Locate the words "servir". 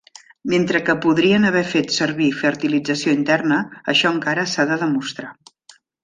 1.97-2.29